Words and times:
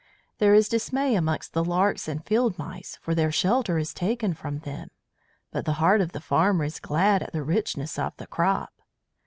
There 0.39 0.55
is 0.55 0.67
dismay 0.67 1.13
amongst 1.13 1.53
the 1.53 1.63
larks 1.63 2.07
and 2.07 2.25
field 2.25 2.57
mice, 2.57 2.97
for 3.03 3.13
their 3.13 3.31
shelter 3.31 3.77
is 3.77 3.93
taken 3.93 4.33
from 4.33 4.57
them; 4.61 4.89
but 5.51 5.65
the 5.65 5.73
heart 5.77 6.01
of 6.01 6.11
the 6.11 6.19
farmer 6.19 6.63
is 6.63 6.79
glad 6.79 7.21
at 7.21 7.33
the 7.33 7.43
richness 7.43 7.99
of 7.99 8.17
the 8.17 8.25
crop. 8.25 8.73